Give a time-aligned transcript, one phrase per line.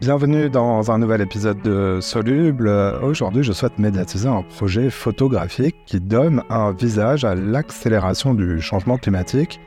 [0.00, 2.70] Bienvenue dans un nouvel épisode de Soluble.
[3.02, 8.96] Aujourd'hui, je souhaite médiatiser un projet photographique qui donne un visage à l'accélération du changement
[8.96, 9.60] climatique.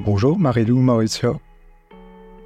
[0.00, 1.40] Bonjour Marilou Mauricio.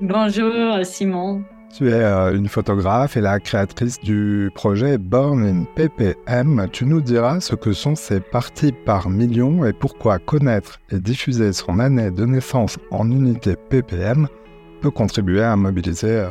[0.03, 0.53] Bonjour
[0.85, 1.43] Simon.
[1.75, 6.69] Tu es euh, une photographe et la créatrice du projet Born in ppm.
[6.71, 11.55] Tu nous diras ce que sont ces parties par million et pourquoi connaître et diffuser
[11.55, 14.29] son année de naissance en unité ppm
[14.83, 16.29] peut contribuer à mobiliser euh,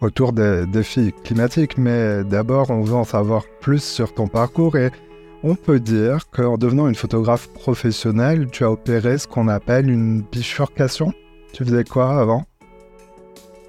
[0.00, 1.78] autour des défis climatiques.
[1.78, 4.90] Mais d'abord, on veut en savoir plus sur ton parcours et
[5.42, 10.22] on peut dire qu'en devenant une photographe professionnelle, tu as opéré ce qu'on appelle une
[10.22, 11.12] bifurcation.
[11.52, 12.44] Tu faisais quoi avant?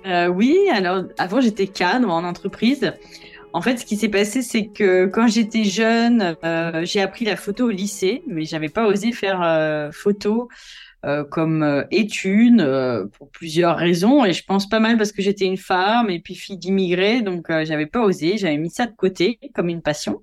[0.06, 2.92] Euh, Oui, alors avant j'étais cadre en entreprise.
[3.52, 7.36] En fait, ce qui s'est passé, c'est que quand j'étais jeune, euh, j'ai appris la
[7.36, 10.50] photo au lycée, mais j'avais pas osé faire euh, photo
[11.06, 14.26] euh, comme euh, étude euh, pour plusieurs raisons.
[14.26, 17.22] Et je pense pas mal parce que j'étais une femme et puis fille d'immigrés.
[17.22, 18.38] Donc j'avais pas osé.
[18.38, 20.22] J'avais mis ça de côté comme une passion.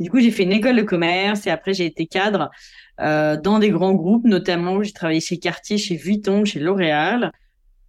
[0.00, 2.50] Du coup j'ai fait une école de commerce et après j'ai été cadre
[2.98, 4.26] dans des grands groupes.
[4.26, 7.30] Notamment j'ai travaillé chez Cartier chez Vuitton chez L'Oréal.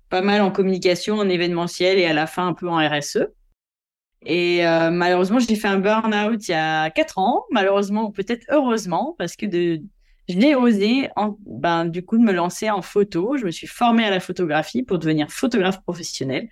[0.09, 3.27] Pas mal en communication en événementiel et à la fin un peu en RSE
[4.25, 4.61] et
[4.91, 9.35] malheureusement, j'ai fait un burn-out il y a quatre ans, malheureusement ou peut-être heureusement, parce
[9.35, 9.81] que de,
[10.29, 13.35] j'ai osé, en, ben, du coup, de me lancer en photo.
[13.35, 16.47] Je me suis formée à la photographie pour devenir photographe professionnel.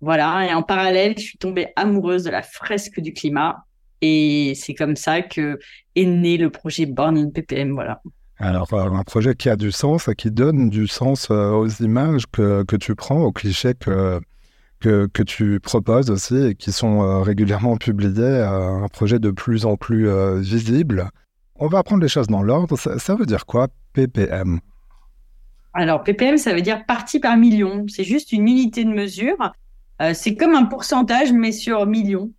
[0.00, 0.46] Voilà.
[0.48, 3.64] Et en parallèle, je suis tombée amoureuse de la fresque du climat.
[4.00, 5.58] Et c'est comme ça que
[5.96, 7.72] est né le projet Born in PPM.
[7.72, 8.00] Voilà.
[8.38, 12.26] Alors, euh, un projet qui a du sens qui donne du sens euh, aux images
[12.30, 14.20] que, tu prends, aux clichés que,
[14.78, 19.66] que, que, tu proposes aussi et qui sont euh, régulièrement publiés, un projet de plus
[19.66, 20.08] en plus
[20.40, 21.10] visible.
[21.60, 22.76] On va prendre les choses dans l'ordre.
[22.76, 24.60] Ça, veut dire quoi, ppm
[25.74, 27.84] Alors, ppm, ça veut dire partie par million.
[27.88, 29.36] C'est juste une unité de mesure.
[30.00, 32.30] Euh, c'est comme un pourcentage, mais sur millions.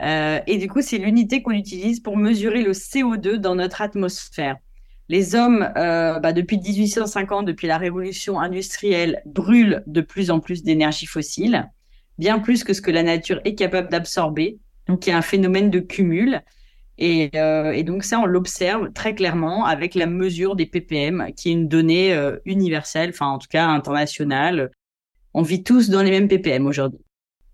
[0.00, 4.56] Euh, et du coup, c'est l'unité qu'on utilise pour mesurer le CO2 dans notre atmosphère.
[5.08, 10.64] Les hommes, euh, bah, depuis 1850, depuis la révolution industrielle, brûlent de plus en plus
[10.64, 11.70] d'énergie fossile,
[12.18, 14.58] bien plus que ce que la nature est capable d'absorber.
[14.88, 16.42] Donc, il y a un phénomène de cumul.
[17.00, 21.52] Euh, et, donc ça, on l'observe très clairement avec la mesure des ppm, qui est
[21.52, 24.70] une donnée euh, universelle, enfin en tout cas internationale.
[25.32, 27.00] On vit tous dans les mêmes ppm aujourd'hui.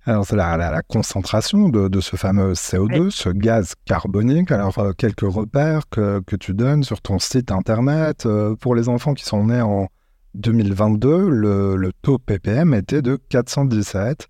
[0.05, 4.51] Alors c'est la, la, concentration de, ce fameux CO2, ce gaz carbonique.
[4.51, 8.27] Alors euh, quelques repères que, que, tu donnes sur ton site internet.
[8.61, 9.89] pour les enfants qui sont nés en
[10.35, 14.29] 2022, le, le taux ppm était de 417,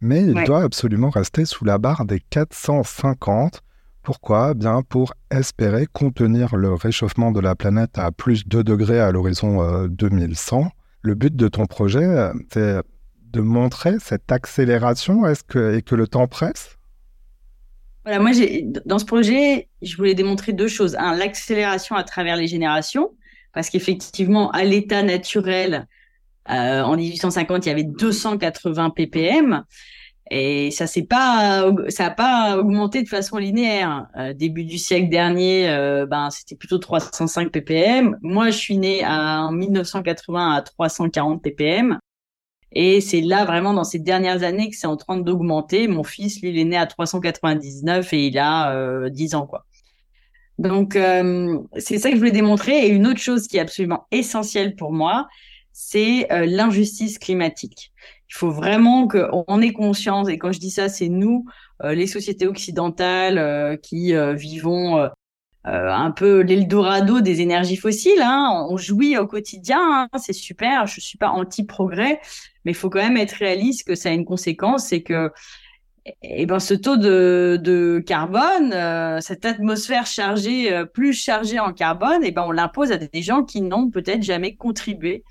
[0.00, 3.63] mais il doit absolument rester sous la barre des 450
[4.04, 9.00] pourquoi Bien pour espérer contenir le réchauffement de la planète à plus de 2 degrés
[9.00, 10.60] à l'horizon 2100.
[10.60, 10.68] Euh,
[11.00, 12.82] le but de ton projet, euh, c'est
[13.32, 16.76] de montrer cette accélération est-ce que, et que le temps presse?
[18.04, 18.32] Voilà, moi,
[18.84, 20.94] dans ce projet, je voulais démontrer deux choses.
[20.96, 23.12] Un, l'accélération à travers les générations,
[23.54, 25.88] parce qu'effectivement, à l'état naturel,
[26.50, 29.64] euh, en 1850, il y avait 280 ppm.
[30.30, 34.06] Et ça s'est pas, ça a pas augmenté de façon linéaire.
[34.16, 38.16] Euh, début du siècle dernier, euh, ben c'était plutôt 305 ppm.
[38.22, 41.98] Moi, je suis né en 1980 à 340 ppm.
[42.72, 45.88] Et c'est là vraiment dans ces dernières années que c'est en train d'augmenter.
[45.88, 49.66] Mon fils, lui, il est né à 399 et il a euh, 10 ans, quoi.
[50.56, 52.86] Donc euh, c'est ça que je voulais démontrer.
[52.86, 55.28] Et une autre chose qui est absolument essentielle pour moi,
[55.72, 57.92] c'est l'injustice climatique.
[58.30, 61.44] Il faut vraiment qu'on ait conscience, et quand je dis ça, c'est nous,
[61.82, 65.08] euh, les sociétés occidentales euh, qui euh, vivons
[65.66, 68.20] un peu l'Eldorado des énergies fossiles.
[68.20, 68.66] Hein.
[68.68, 69.80] On jouit au quotidien,
[70.12, 70.18] hein.
[70.18, 70.86] c'est super.
[70.86, 72.20] Je suis pas anti-progrès,
[72.64, 75.30] mais il faut quand même être réaliste que ça a une conséquence, c'est que
[76.22, 78.74] eh ben, ce taux de, de carbone,
[79.22, 83.62] cette atmosphère chargée, plus chargée en carbone, eh ben, on l'impose à des gens qui
[83.62, 85.24] n'ont peut-être jamais contribué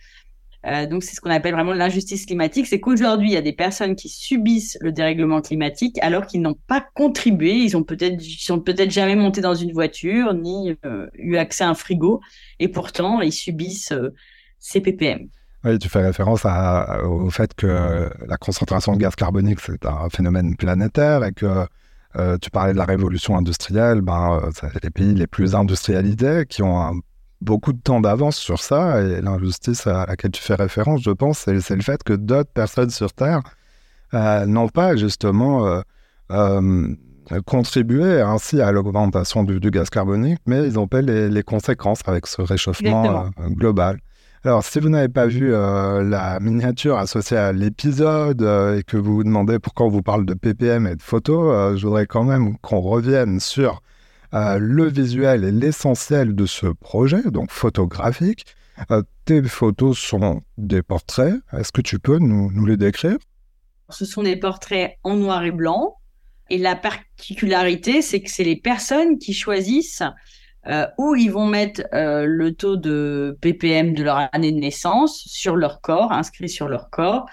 [0.66, 2.68] euh, donc, c'est ce qu'on appelle vraiment l'injustice climatique.
[2.68, 6.58] C'est qu'aujourd'hui, il y a des personnes qui subissent le dérèglement climatique alors qu'ils n'ont
[6.68, 7.56] pas contribué.
[7.56, 11.70] Ils ont peut-être, sont peut-être jamais montés dans une voiture ni euh, eu accès à
[11.70, 12.22] un frigo,
[12.60, 14.14] et pourtant, ils subissent euh,
[14.60, 15.28] ces ppm.
[15.66, 16.46] Oui, tu fais référence
[17.06, 21.66] au fait que la concentration de gaz carbonique, c'est un phénomène planétaire et que
[22.42, 24.42] tu parlais de la révolution industrielle, ben,
[24.84, 27.00] les pays les plus industrialisés qui ont un
[27.44, 29.02] beaucoup de temps d'avance sur ça.
[29.02, 32.90] Et l'injustice à laquelle tu fais référence, je pense, c'est le fait que d'autres personnes
[32.90, 33.42] sur Terre
[34.14, 35.82] euh, n'ont pas justement euh,
[36.32, 36.96] euh,
[37.46, 42.42] contribué ainsi à l'augmentation du, gaz carbonique, mais ils ont payé les, conséquences avec ce
[42.42, 44.00] réchauffement global.
[44.46, 49.24] Alors, si vous n'avez pas vu la miniature associée à l'épisode et que vous vous
[49.24, 52.82] demandez pourquoi on vous parle de PPM et de photos, je voudrais quand même qu'on
[52.82, 53.82] revienne sur
[54.34, 58.46] le visuel et l'essentiel de ce projet, donc photographique.
[59.26, 61.36] tes photos sont des portraits.
[61.54, 63.18] Est-ce que tu peux nous, les décrire?
[63.90, 65.98] Ce sont des portraits en noir et blanc.
[66.50, 70.04] Et la particularité, c'est que c'est les personnes qui choisissent
[70.68, 75.24] euh, où ils vont mettre euh, le taux de ppm de leur année de naissance
[75.26, 77.26] sur leur corps, inscrit sur leur corps.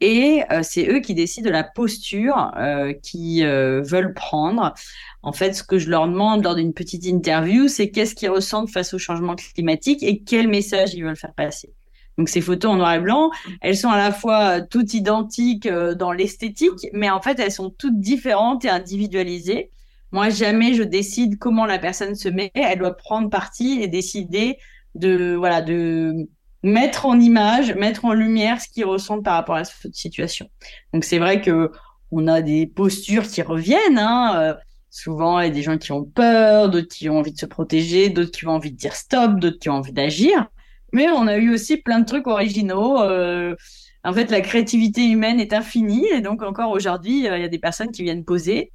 [0.00, 4.74] Et euh, c'est eux qui décident de la posture euh, qu'ils euh, veulent prendre.
[5.22, 8.70] En fait, ce que je leur demande lors d'une petite interview, c'est qu'est-ce qu'ils ressentent
[8.70, 11.72] face au changement climatique et quel message ils veulent faire passer.
[12.18, 13.30] Donc ces photos en noir et blanc,
[13.60, 17.98] elles sont à la fois toutes identiques dans l'esthétique, mais en fait elles sont toutes
[17.98, 19.70] différentes et individualisées.
[20.12, 22.52] Moi, jamais je décide comment la personne se met.
[22.54, 24.58] Elle doit prendre parti et décider
[24.94, 26.28] de, voilà, de
[26.64, 30.48] mettre en image, mettre en lumière ce qu'ils ressentent par rapport à cette situation.
[30.92, 31.70] Donc, c'est vrai que
[32.10, 33.98] on a des postures qui reviennent.
[33.98, 34.32] Hein.
[34.36, 34.54] Euh,
[34.88, 37.46] souvent, il y a des gens qui ont peur, d'autres qui ont envie de se
[37.46, 40.46] protéger, d'autres qui ont envie de dire stop, d'autres qui ont envie d'agir.
[40.92, 43.02] Mais on a eu aussi plein de trucs originaux.
[43.02, 43.54] Euh,
[44.02, 46.06] en fait, la créativité humaine est infinie.
[46.14, 48.72] Et donc, encore aujourd'hui, euh, il y a des personnes qui viennent poser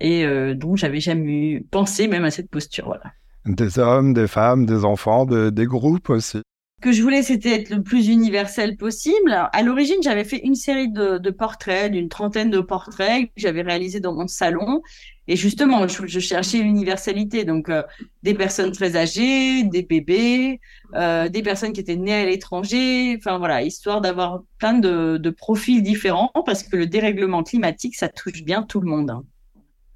[0.00, 0.24] et
[0.54, 2.84] donc j'avais jamais pensé même à cette posture.
[2.84, 3.02] Voilà.
[3.46, 6.40] Des hommes, des femmes, des enfants, des groupes aussi.
[6.80, 9.32] Que je voulais, c'était être le plus universel possible.
[9.52, 13.62] À l'origine, j'avais fait une série de, de portraits, d'une trentaine de portraits que j'avais
[13.62, 14.80] réalisés dans mon salon.
[15.26, 17.44] Et justement, je, je cherchais l'universalité.
[17.44, 17.82] Donc, euh,
[18.22, 20.60] des personnes très âgées, des bébés,
[20.94, 23.16] euh, des personnes qui étaient nées à l'étranger.
[23.18, 28.08] Enfin, voilà, histoire d'avoir plein de, de profils différents parce que le dérèglement climatique, ça
[28.08, 29.10] touche bien tout le monde.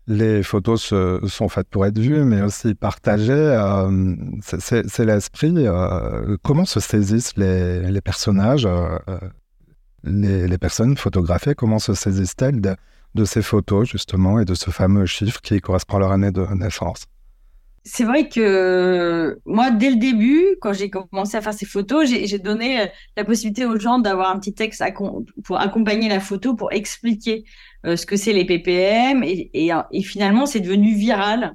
[0.08, 0.92] Les photos
[1.28, 3.32] sont faites pour être vues, mais aussi partagées.
[3.32, 5.54] Euh, c'est l'esprit.
[5.56, 8.98] Euh, comment se saisissent les, personnages, euh,
[10.02, 15.40] les, personnes photographiées, comment se saisissent-elles de, ces photos, justement, et de ce fameux chiffre
[15.40, 17.06] qui correspond à leur année de naissance?
[17.84, 22.38] C'est vrai que moi, dès le début, quand j'ai commencé à faire ces photos, j'ai
[22.38, 24.82] donné la possibilité aux gens d'avoir un petit texte
[25.44, 27.44] pour accompagner la photo, pour expliquer
[27.84, 31.54] euh, ce que c'est les ppm et, et, et finalement c'est devenu viral.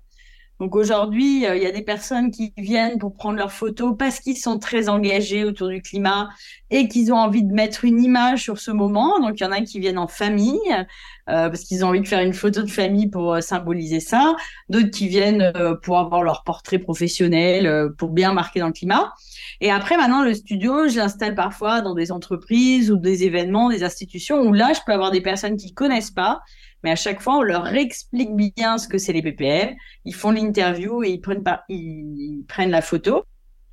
[0.59, 4.19] Donc aujourd'hui, euh, il y a des personnes qui viennent pour prendre leurs photos parce
[4.19, 6.29] qu'ils sont très engagés autour du climat
[6.71, 9.19] et qu'ils ont envie de mettre une image sur ce moment.
[9.19, 10.59] Donc il y en a qui viennent en famille
[11.29, 14.35] euh, parce qu'ils ont envie de faire une photo de famille pour euh, symboliser ça.
[14.69, 15.53] D'autres qui viennent
[15.83, 19.13] pour avoir leur portrait professionnel pour bien marquer dans le climat.
[19.61, 23.83] Et après maintenant le studio, je l'installe parfois dans des entreprises ou des événements, des
[23.83, 26.41] institutions où là je peux avoir des personnes qui connaissent pas
[26.83, 29.75] mais à chaque fois, on leur explique bien ce que c'est les PPM.
[30.05, 33.23] Ils font l'interview et ils prennent, ils prennent la photo.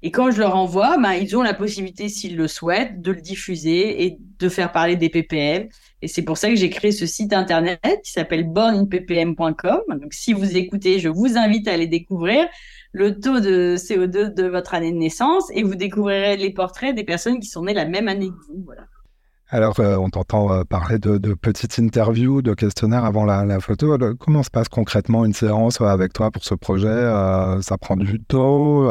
[0.07, 3.23] Et quand je leur envoie, ben, ils ont la possibilité, s'ils le souhaitent, de le
[3.23, 5.69] diffuser et de faire parler des PPM.
[6.03, 9.81] Et c'est pour ça que j'ai créé ce site internet qui s'appelle borninppm.com.
[9.89, 12.47] Donc, si vous écoutez, je vous invite à aller découvrir
[12.93, 17.05] le taux de CO2 de votre année de naissance et vous découvrirez les portraits des
[17.05, 18.63] personnes qui sont nées la même année que vous.
[18.63, 18.83] Voilà.
[19.49, 23.97] Alors, euh, on t'entend euh, parler de, petites interviews, de questionnaires avant la, photo.
[24.21, 27.11] comment se passe concrètement une séance euh, avec toi pour ce projet?
[27.63, 28.87] Ça prend du temps?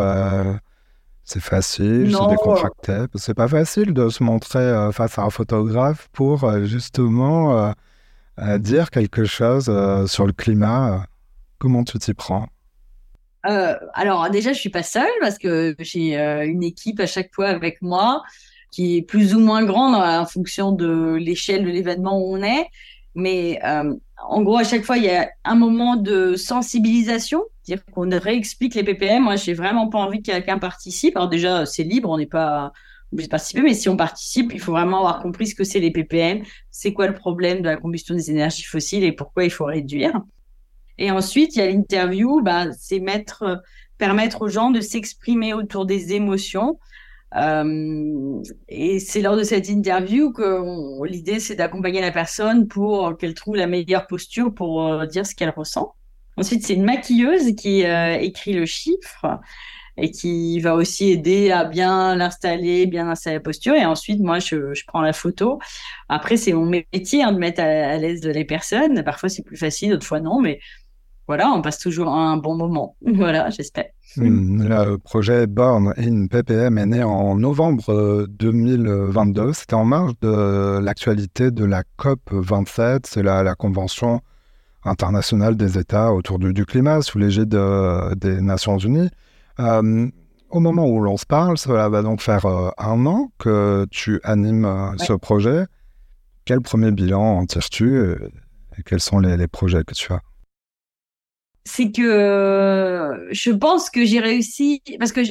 [1.26, 6.52] C'est facile C'est décontracté C'est pas facile de se montrer face à un photographe pour
[6.64, 7.74] justement
[8.60, 9.72] dire quelque chose
[10.08, 11.06] sur le climat.
[11.60, 12.48] Comment tu t'y prends?
[13.44, 17.82] Alors déjà, je suis pas seule parce que j'ai une équipe à chaque fois avec
[17.82, 18.22] moi
[18.72, 22.68] qui est plus ou moins grande en fonction de l'échelle de l'événement où on est.
[23.16, 23.94] Mais euh,
[24.28, 28.76] en gros, à chaque fois, il y a un moment de sensibilisation, dire qu'on réexplique
[28.76, 29.24] les ppm.
[29.24, 31.16] Moi, j'ai vraiment pas envie que quelqu'un participe.
[31.16, 32.72] Alors déjà, c'est libre, on n'est pas
[33.12, 35.80] obligé de participer, mais si on participe, il faut vraiment avoir compris ce que c'est
[35.80, 39.52] les ppm, c'est quoi le problème de la combustion des énergies fossiles et pourquoi il
[39.52, 40.22] faut réduire.
[40.98, 43.62] Et ensuite, il y a l'interview, bah, c'est mettre,
[43.98, 46.80] permettre aux gens de s'exprimer autour des émotions.
[47.36, 53.34] Euh, et c'est lors de cette interview que l'idée, c'est d'accompagner la personne pour qu'elle
[53.34, 55.96] trouve la meilleure posture pour euh, dire ce qu'elle ressent.
[56.38, 59.40] Ensuite, c'est une maquilleuse qui euh, écrit le chiffre
[59.98, 63.76] et qui va aussi aider à bien l'installer, bien installer la posture.
[63.76, 65.60] Et ensuite, moi, je, je prends la photo.
[66.10, 69.04] Après, c'est mon métier hein, de mettre à, à l'aise les personnes.
[69.04, 70.60] Parfois, c'est plus facile, d'autres fois non, mais
[71.28, 72.98] voilà, on passe toujours un bon moment.
[73.02, 73.86] Voilà, j'espère.
[74.18, 79.42] Le projet Born in PPM est né en novembre 2022.
[79.42, 83.08] Euh, C'était en marge de l'actualité de la COP 27.
[83.08, 84.20] C'est la, la, convention
[84.86, 87.58] internationale des États autour du, climat sous l'égide
[88.18, 89.10] des Nations Unies.
[89.60, 90.10] Euh,
[90.50, 94.96] au moment où l'on se parle, cela va donc faire un an que tu animes
[94.98, 95.66] ce projet.
[96.46, 97.98] Quel premier bilan en tires-tu
[98.78, 100.22] et quels sont les, projets que tu as?
[101.66, 105.22] C'est que je pense que j'ai réussi parce que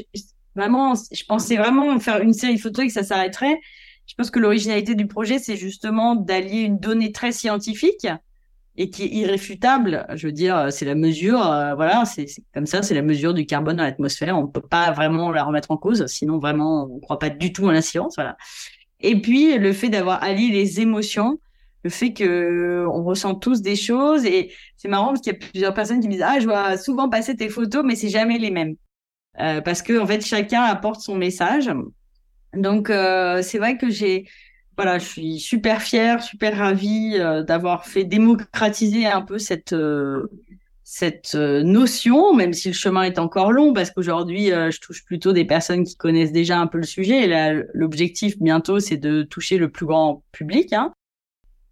[0.57, 3.59] vraiment, je pensais vraiment faire une série photo et que ça s'arrêterait.
[4.07, 8.07] Je pense que l'originalité du projet, c'est justement d'allier une donnée très scientifique
[8.77, 10.07] et qui est irréfutable.
[10.15, 13.47] Je veux dire, c'est la mesure, euh, voilà, c'est comme ça, c'est la mesure du
[13.47, 14.39] carbone dans l'atmosphère.
[14.39, 17.31] On ne peut pas vraiment la remettre en cause, sinon vraiment, on ne croit pas
[17.31, 18.37] du tout à la science, voilà.
[19.01, 21.39] Et puis, le fait d'avoir allié les émotions,
[21.85, 25.39] le fait que on ressent tous des choses et c'est marrant parce qu'il y a
[25.39, 28.39] plusieurs personnes qui me disent ah je vois souvent passer tes photos mais c'est jamais
[28.39, 28.77] les mêmes
[29.41, 31.71] euh, parce que en fait chacun apporte son message
[32.55, 34.29] donc euh, c'est vrai que j'ai
[34.77, 39.75] voilà je suis super fière super ravie euh, d'avoir fait démocratiser un peu cette
[40.85, 45.45] cette notion même si le chemin est encore long parce qu'aujourd'hui je touche plutôt des
[45.45, 49.87] personnes qui connaissent déjà un peu le sujet l'objectif bientôt c'est de toucher le plus
[49.87, 50.93] grand public hein.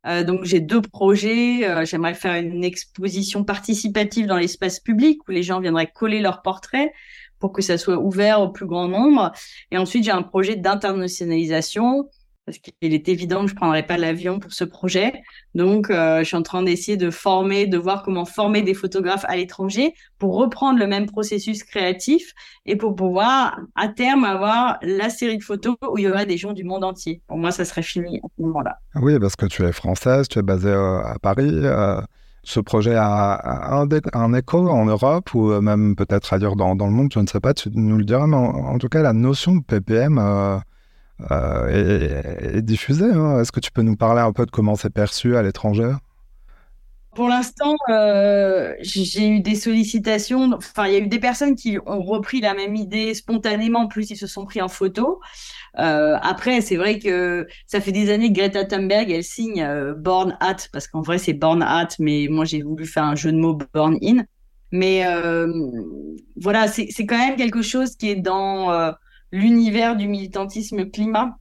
[0.07, 1.69] Euh, donc j'ai deux projets.
[1.69, 6.43] Euh, j'aimerais faire une exposition participative dans l'espace public où les gens viendraient coller leurs
[6.43, 6.91] portraits
[7.39, 9.33] pour que ça soit ouvert au plus grand nombre.
[9.71, 12.09] Et ensuite j'ai un projet d'internationalisation
[12.51, 15.13] parce qu'il est évident que je prendrai pas l'avion pour ce projet.
[15.55, 19.25] Donc, euh, je suis en train d'essayer de former, de voir comment former des photographes
[19.29, 22.33] à l'étranger pour reprendre le même processus créatif
[22.67, 26.37] et pour pouvoir, à terme, avoir la série de photos où il y aura des
[26.37, 27.23] gens du monde entier.
[27.29, 28.79] Pour moi, ça serait fini à ce moment-là.
[28.97, 31.53] Oui, parce que tu es française, tu es basée euh, à Paris.
[31.53, 32.01] Euh,
[32.43, 33.81] ce projet a
[34.13, 37.55] un, écho en Europe ou même peut-être ailleurs dans, le monde, je ne sais pas,
[37.55, 40.19] tu nous le diras, mais en, tout cas, la notion de PPM
[41.31, 43.05] est, diffusé.
[43.05, 43.41] Hein.
[43.41, 45.93] Est-ce que tu peux nous parler un peu de comment c'est perçu à l'étranger?
[47.15, 50.53] Pour l'instant, euh, j'ai eu des sollicitations.
[50.53, 54.11] Enfin, il y a eu des personnes qui ont repris la même idée spontanément, plus
[54.11, 55.21] ils se sont pris en photo.
[55.79, 59.67] Euh, après, c'est vrai que ça fait des années que Greta Thunberg, elle signe
[59.99, 63.33] Born At, parce qu'en vrai, c'est Born At, mais moi, j'ai voulu faire un jeu
[63.33, 64.25] de mots Born In.
[64.71, 65.05] Mais
[66.37, 68.95] voilà, c'est quand même quelque chose qui est dans
[69.33, 71.39] l'univers du militantisme climat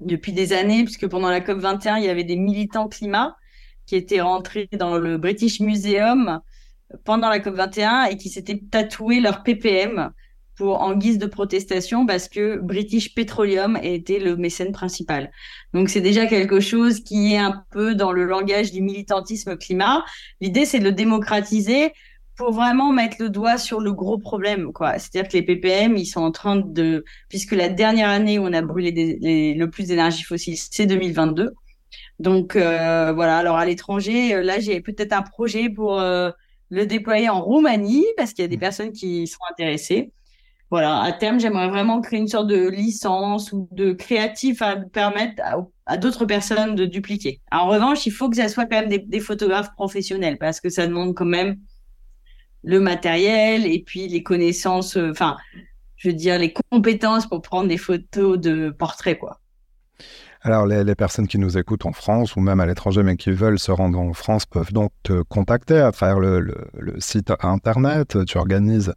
[0.00, 3.36] depuis des années, puisque pendant la COP 21, il y avait des militants climat
[3.86, 6.40] qui étaient rentrés dans le British Museum
[7.04, 10.10] pendant la COP 21 et qui s'étaient tatoués leur PPM
[10.56, 15.30] pour en guise de protestation parce que British Petroleum était le mécène principal.
[15.74, 20.04] Donc c'est déjà quelque chose qui est un peu dans le langage du militantisme climat.
[20.40, 21.92] L'idée c'est de le démocratiser
[22.36, 24.98] pour vraiment mettre le doigt sur le gros problème, quoi.
[24.98, 28.52] C'est-à-dire que les ppm, ils sont en train de, puisque la dernière année où on
[28.52, 31.52] a brûlé le plus d'énergie fossile, c'est 2022.
[32.18, 33.38] Donc euh, voilà.
[33.38, 36.30] Alors à l'étranger, euh, là, j'ai peut-être un projet pour euh,
[36.70, 38.60] le déployer en Roumanie parce qu'il y a des mmh.
[38.60, 40.12] personnes qui sont intéressées.
[40.70, 41.00] Voilà.
[41.00, 45.40] À terme, j'aimerais vraiment créer une sorte de licence ou de créatif à permettre
[45.86, 47.40] à, d'autres personnes de dupliquer.
[47.52, 50.68] En revanche, il faut que ça soit quand même des, des photographes professionnels parce que
[50.68, 51.56] ça demande quand même
[52.66, 55.36] le matériel et puis les connaissances, euh, enfin,
[55.96, 59.40] je veux dire, les compétences pour prendre des photos de portraits, quoi.
[60.42, 63.58] Alors, les, personnes qui nous écoutent en France ou même à l'étranger, mais qui veulent
[63.58, 66.54] se rendre en France, peuvent donc te contacter à travers le,
[66.98, 68.24] site internet.
[68.26, 68.92] Tu organises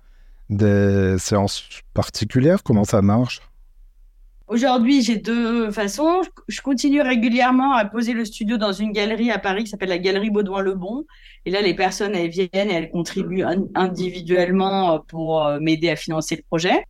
[0.49, 1.63] des séances
[1.95, 2.61] particulières.
[2.61, 3.41] Comment ça marche?
[4.49, 6.21] Aujourd'hui, j'ai deux façons.
[6.47, 9.99] Je continue régulièrement à poser le studio dans une galerie à Paris qui s'appelle la
[9.99, 11.05] Galerie Baudouin-le-Bon.
[11.45, 13.43] Et là, les personnes, elles viennent et elles contribuent
[13.75, 16.83] individuellement euh, pour euh, m'aider à financer le projet.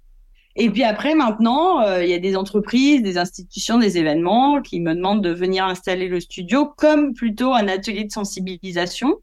[0.56, 4.80] Et puis après, maintenant, euh, il y a des entreprises, des institutions, des événements qui
[4.80, 9.18] me demandent de venir installer le studio comme plutôt un atelier de sensibilisation.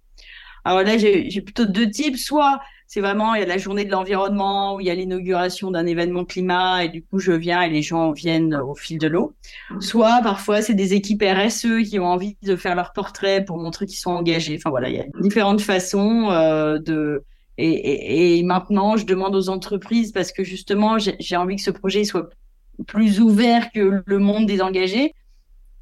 [0.66, 2.18] Alors là, j'ai plutôt deux types.
[2.18, 5.70] Soit c'est vraiment, il y a la journée de l'environnement où il y a l'inauguration
[5.70, 9.08] d'un événement climat et du coup, je viens et les gens viennent au fil de
[9.08, 9.34] l'eau.
[9.80, 13.86] Soit parfois, c'est des équipes RSE qui ont envie de faire leur portrait pour montrer
[13.86, 14.56] qu'ils sont engagés.
[14.56, 17.24] Enfin voilà, il y a différentes façons euh, de...
[17.58, 21.70] Et, et, et, maintenant, je demande aux entreprises parce que justement, j'ai envie que ce
[21.70, 22.28] projet soit
[22.86, 25.14] plus ouvert que le monde des engagés.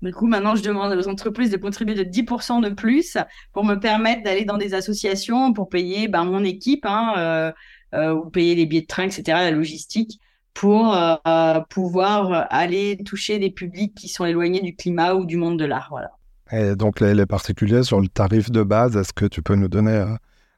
[0.04, 3.16] Du coup, maintenant, je demande aux entreprises de contribuer de 10% de plus
[3.54, 7.52] pour me permettre d'aller dans des associations pour payer ben, mon équipe, hein, euh,
[7.94, 10.20] euh, ou payer les billets de train, etc., la logistique,
[10.52, 15.58] pour euh, pouvoir aller toucher des publics qui sont éloignés du climat ou du monde
[15.58, 15.88] de l'art.
[15.90, 16.10] Voilà.
[16.52, 20.04] Et donc, les, particuliers sur le tarif de base, est-ce que tu peux nous donner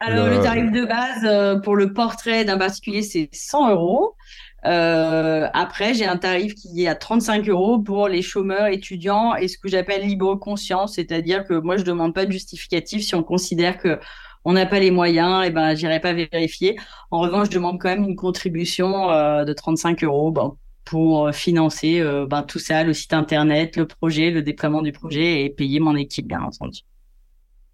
[0.00, 0.43] alors, le...
[0.43, 4.17] tarif de base pour le portrait d'un particulier, c'est 100 euros.
[4.65, 9.49] Euh, après, j'ai un tarif qui est à 35 euros pour les chômeurs étudiants et
[9.49, 13.23] ce que j'appelle libre conscience, c'est-à-dire que moi, je demande pas de justificatif si on
[13.23, 14.01] considère que
[14.45, 16.79] on n'a pas les moyens, et ben j'irai pas vérifier.
[17.11, 19.09] En revanche, je demande quand même une contribution
[19.45, 24.43] de 35 euros bon, pour financer ben, tout ça, le site internet, le projet, le
[24.43, 26.83] déploiement du projet et payer mon équipe, bien entendu.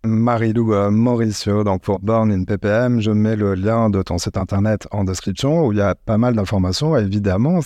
[0.04, 4.36] Marie-Lou euh, Mauricio, donc pour Born in PPM, je mets le lien de ton site
[4.36, 6.96] internet en description où il y a pas mal d'informations.
[6.96, 7.60] Évidemment,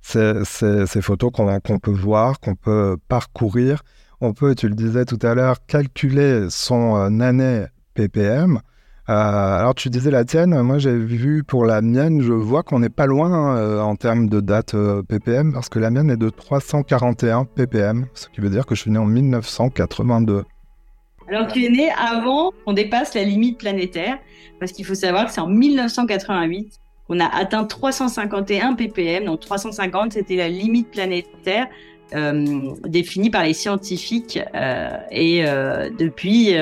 [0.00, 3.82] c'est ces photos qu'on peut voir, qu'on peut parcourir.
[4.20, 7.64] On peut, tu le disais tout à l'heure, calculer son euh, année
[7.94, 8.60] PPM.
[9.08, 12.78] Euh, alors tu disais la tienne, moi j'ai vu pour la mienne, je vois qu'on
[12.78, 14.74] n'est pas loin en termes de date
[15.08, 18.80] PPM parce que la mienne est de 341 PPM, ce qui veut dire que je
[18.80, 20.44] suis né en 1982.
[21.28, 24.18] Alors tu es né avant qu'on dépasse la limite planétaire,
[24.60, 29.26] parce qu'il faut savoir que c'est en 1988 qu'on a atteint 351 ppm.
[29.26, 31.66] Donc 350, c'était la limite planétaire
[32.14, 34.38] euh, définie par les scientifiques.
[34.54, 36.54] Euh, et euh, depuis,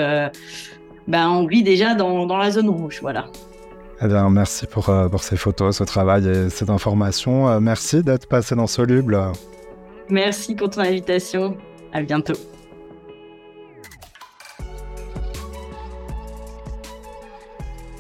[1.09, 2.99] ben, on vit déjà dans, dans, la zone rouge.
[3.03, 3.27] Voilà.
[4.01, 7.61] Eh bien, merci pour, pour ces photos, ce travail et cette information.
[7.61, 9.19] merci d'être passé dans Soluble.
[10.09, 11.57] Merci pour ton invitation.
[11.93, 12.35] À bientôt.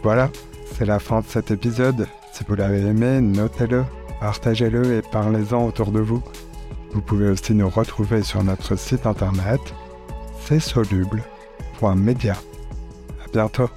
[0.02, 0.30] Voilà,
[0.74, 2.06] c'est la fin de cet épisode.
[2.32, 3.84] Si vous l'avez aimé, notez-le,
[4.20, 6.22] partagez-le et parlez-en autour de vous.
[6.92, 9.60] Vous pouvez aussi nous retrouver sur notre site internet
[10.44, 12.34] c'est soluble.media.
[12.34, 13.68] À bientôt.